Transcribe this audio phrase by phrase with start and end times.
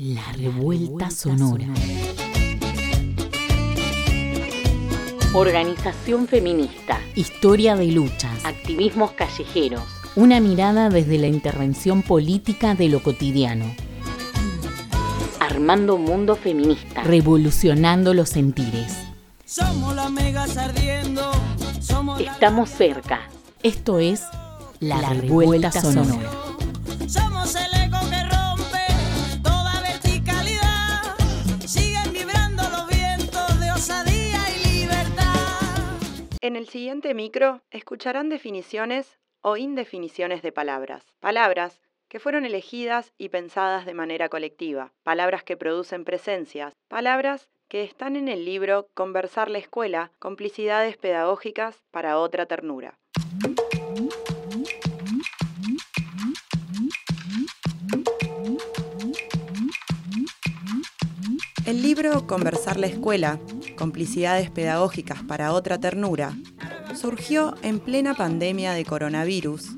[0.00, 1.66] La revuelta sonora.
[5.34, 7.00] Organización feminista.
[7.16, 8.44] Historia de luchas.
[8.44, 9.82] Activismos callejeros.
[10.14, 13.64] Una mirada desde la intervención política de lo cotidiano.
[15.40, 17.02] Armando mundo feminista.
[17.02, 18.98] Revolucionando los sentires.
[19.46, 21.28] Somos la mega ardiendo.
[22.20, 23.22] Estamos cerca.
[23.64, 24.22] Esto es
[24.78, 26.30] La, revuelta, sonora.
[27.08, 27.67] Somos el
[36.48, 41.04] En el siguiente micro escucharán definiciones o indefiniciones de palabras.
[41.20, 44.94] Palabras que fueron elegidas y pensadas de manera colectiva.
[45.02, 46.72] Palabras que producen presencias.
[46.88, 52.98] Palabras que están en el libro Conversar la escuela, complicidades pedagógicas para otra ternura.
[61.66, 63.38] El libro Conversar la escuela,
[63.78, 66.36] complicidades pedagógicas para otra ternura,
[66.94, 69.76] surgió en plena pandemia de coronavirus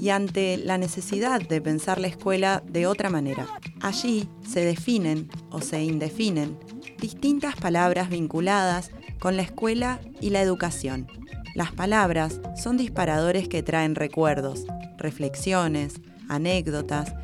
[0.00, 3.46] y ante la necesidad de pensar la escuela de otra manera.
[3.82, 6.58] Allí se definen o se indefinen
[6.98, 11.06] distintas palabras vinculadas con la escuela y la educación.
[11.54, 14.64] Las palabras son disparadores que traen recuerdos,
[14.96, 17.14] reflexiones, anécdotas,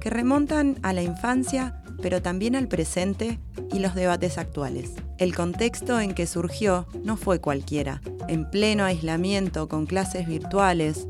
[0.00, 3.38] que remontan a la infancia pero también al presente
[3.72, 4.90] y los debates actuales.
[5.18, 11.06] El contexto en que surgió no fue cualquiera, en pleno aislamiento con clases virtuales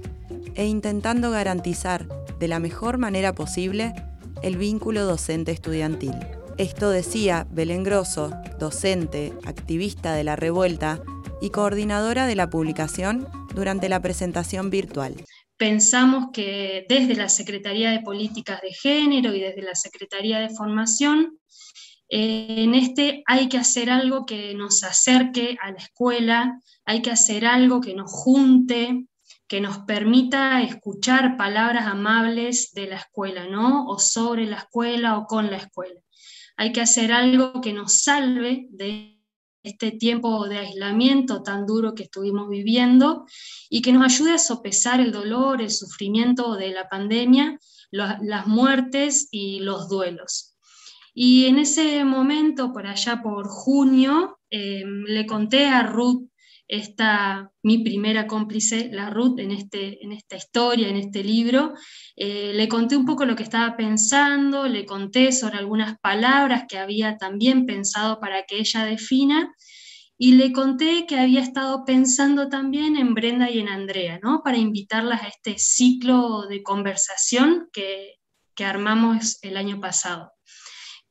[0.55, 2.07] e intentando garantizar
[2.39, 3.95] de la mejor manera posible
[4.43, 6.15] el vínculo docente-estudiantil.
[6.59, 11.01] Esto decía Belén Grosso, docente, activista de la revuelta
[11.41, 15.17] y coordinadora de la publicación durante la presentación virtual
[15.63, 21.39] pensamos que desde la Secretaría de Políticas de Género y desde la Secretaría de Formación,
[22.09, 27.13] eh, en este hay que hacer algo que nos acerque a la escuela, hay que
[27.13, 29.07] hacer algo que nos junte,
[29.47, 33.87] que nos permita escuchar palabras amables de la escuela, ¿no?
[33.87, 36.01] O sobre la escuela o con la escuela.
[36.57, 39.22] Hay que hacer algo que nos salve de
[39.63, 43.27] este tiempo de aislamiento tan duro que estuvimos viviendo
[43.71, 47.59] y que nos ayude a sopesar el dolor, el sufrimiento de la pandemia,
[47.91, 50.57] las muertes y los duelos.
[51.15, 56.32] Y en ese momento, por allá por junio, eh, le conté a Ruth
[56.69, 61.75] esta, mi primera cómplice, la Ruth, en, este, en esta historia, en este libro.
[62.17, 66.79] Eh, le conté un poco lo que estaba pensando, le conté sobre algunas palabras que
[66.79, 69.55] había también pensado para que ella defina,
[70.19, 74.43] y le conté que había estado pensando también en Brenda y en Andrea, ¿no?
[74.45, 78.21] Para invitarlas a este ciclo de conversación que,
[78.55, 80.33] que armamos el año pasado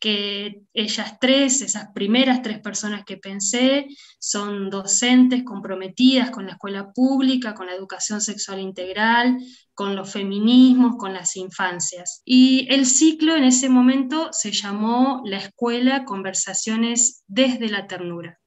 [0.01, 3.88] que ellas tres, esas primeras tres personas que pensé,
[4.19, 9.38] son docentes comprometidas con la escuela pública, con la educación sexual integral,
[9.75, 12.23] con los feminismos, con las infancias.
[12.25, 18.39] Y el ciclo en ese momento se llamó La Escuela Conversaciones desde la Ternura.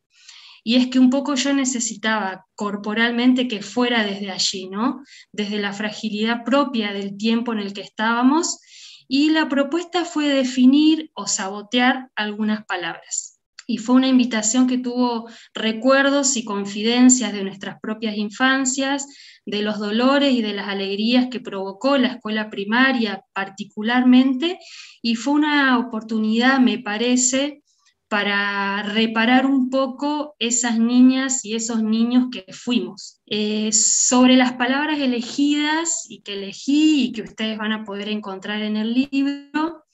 [0.65, 5.03] Y es que un poco yo necesitaba corporalmente que fuera desde allí, ¿no?
[5.31, 8.59] Desde la fragilidad propia del tiempo en el que estábamos
[9.09, 13.41] y la propuesta fue definir o sabotear algunas palabras.
[13.67, 19.07] Y fue una invitación que tuvo recuerdos y confidencias de nuestras propias infancias,
[19.47, 24.59] de los dolores y de las alegrías que provocó la escuela primaria particularmente,
[25.03, 27.64] y fue una oportunidad, me parece,
[28.15, 33.21] para reparar un poco esas niñas y esos niños que fuimos.
[33.27, 38.63] Eh, sobre las palabras elegidas y que elegí y que ustedes van a poder encontrar
[38.63, 39.85] en el libro,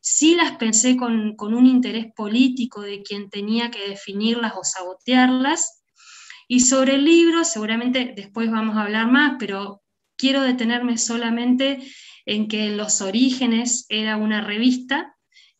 [0.00, 5.82] sí las pensé con, con un interés político de quien tenía que definirlas o sabotearlas.
[6.46, 9.82] Y sobre el libro, seguramente después vamos a hablar más, pero
[10.16, 11.80] quiero detenerme solamente
[12.26, 15.15] en que los orígenes era una revista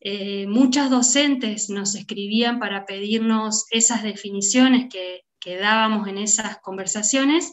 [0.09, 5.25] eh, muchas docentes nos escribían para pedirnos esas definiciones que,
[5.61, 7.53] dábamos en esas conversaciones.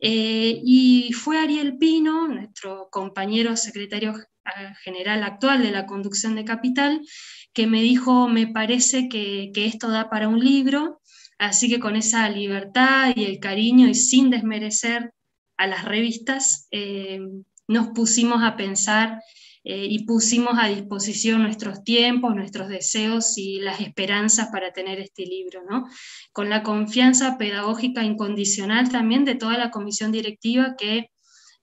[0.00, 4.14] Eh, y fue Ariel Pino, nuestro compañero secretario
[4.82, 7.00] general actual de la conducción de Capital,
[7.54, 11.00] que me dijo, me parece que, esto da para un libro,
[11.38, 15.14] así que con esa libertad y el cariño y sin desmerecer
[15.56, 17.20] a las revistas, eh,
[17.66, 19.20] nos pusimos a pensar
[19.70, 25.26] eh, y pusimos a disposición nuestros tiempos, nuestros deseos y las esperanzas para tener este
[25.26, 25.84] libro, ¿no?
[26.32, 31.10] con la confianza pedagógica incondicional también de toda la comisión directiva que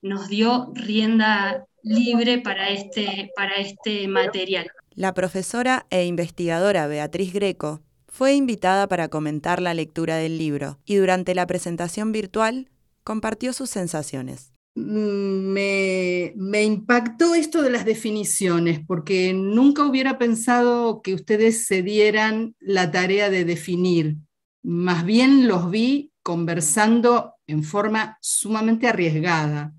[0.03, 4.67] nos dio rienda libre para este, para este material.
[4.91, 10.97] La profesora e investigadora Beatriz Greco fue invitada para comentar la lectura del libro y
[10.97, 12.69] durante la presentación virtual
[13.03, 14.54] compartió sus sensaciones.
[14.75, 21.81] Mm, me, me, impactó esto de las definiciones, porque nunca hubiera pensado que ustedes se
[21.81, 24.17] dieran la tarea de definir.
[24.63, 29.73] Más bien los vi conversando en forma sumamente arriesgada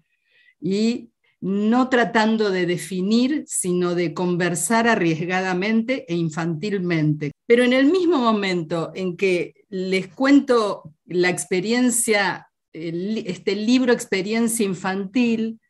[0.61, 1.11] y
[1.41, 7.33] no tratando de definir, sino de conversar arriesgadamente e infantilmente.
[7.47, 15.61] Pero en el mismo momento en que les cuento la experiencia, este libro Experiencia Infantil,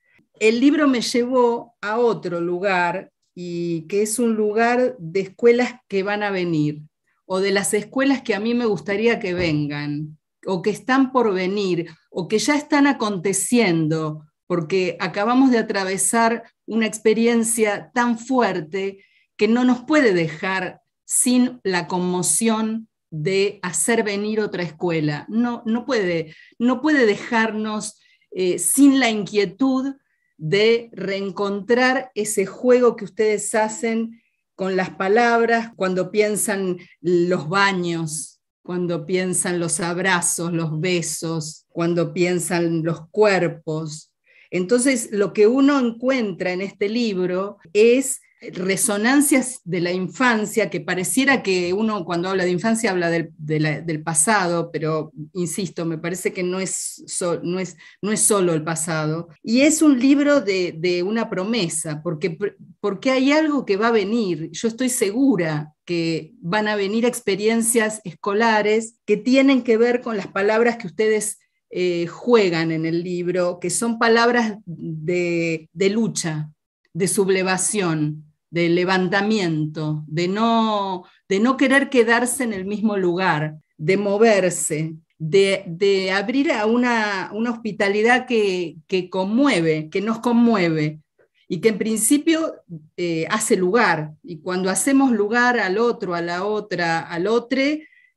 [0.40, 6.02] el libro me llevó a otro lugar y que es un lugar de escuelas que
[6.02, 6.82] van a venir
[7.26, 11.32] o de las escuelas que a mí me gustaría que vengan o que están por
[11.32, 19.04] venir o que ya están aconteciendo porque acabamos de atravesar una experiencia tan fuerte
[19.36, 25.26] que no nos puede dejar sin la conmoción de hacer venir otra escuela.
[25.28, 28.00] No, no, puede, no puede dejarnos
[28.30, 29.94] eh, sin la inquietud
[30.36, 34.20] de reencontrar ese juego que ustedes hacen
[34.54, 42.82] con las palabras cuando piensan los baños, cuando piensan los abrazos, los besos, cuando piensan
[42.82, 44.12] los cuerpos,
[44.50, 51.42] entonces, lo que uno encuentra en este libro es resonancias de la infancia, que pareciera
[51.42, 56.60] que uno cuando habla de infancia habla del, pasado, pero insisto, me parece que no
[56.60, 57.02] es,
[57.42, 59.28] no, es, no es, solo el pasado.
[59.42, 62.36] Y es un libro de, una promesa, porque,
[62.80, 64.50] porque hay algo que va a venir.
[64.52, 70.26] Yo estoy segura que van a venir experiencias escolares que tienen que ver con las
[70.26, 71.38] palabras que ustedes
[71.70, 76.50] eh, juegan en el libro, que son palabras de, lucha,
[76.94, 78.25] de sublevación,
[78.56, 86.10] de levantamiento, de no, de no querer quedarse en el mismo lugar, de moverse, de,
[86.10, 88.78] abrir a una, hospitalidad que,
[89.10, 91.00] conmueve, que nos conmueve
[91.46, 92.54] y que en principio
[92.96, 94.12] eh, hace lugar.
[94.22, 97.60] Y cuando hacemos lugar al otro, a la otra, al otro,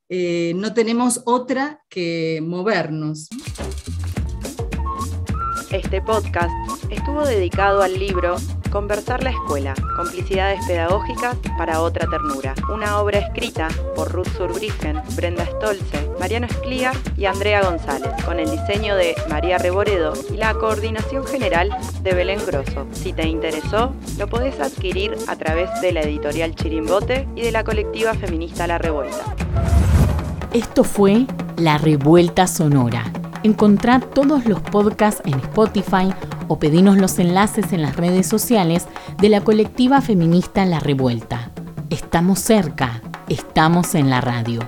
[0.08, 3.28] eh, no tenemos otra que movernos.
[5.70, 6.50] Este podcast
[6.90, 8.36] estuvo dedicado al libro
[8.70, 15.44] Conversar la Escuela, Complicidades Pedagógicas para Otra Ternura, una obra escrita por Ruth Surbrisen, Brenda
[15.44, 21.26] Stolze, Mariano Escliar y Andrea González, con el diseño de María Reboredo y la coordinación
[21.26, 22.86] general de Belén Grosso.
[22.92, 27.64] Si te interesó, lo podés adquirir a través de la editorial Chirimbote y de la
[27.64, 29.34] colectiva feminista La Revuelta.
[30.52, 31.26] Esto fue
[31.56, 33.04] La Revuelta Sonora.
[33.42, 36.12] Encontrá todos los podcasts en Spotify
[36.50, 38.88] o pedinos los enlaces en las redes sociales
[39.18, 41.52] de la colectiva feminista La Revuelta.
[41.90, 44.58] Estamos cerca, estamos en la radio.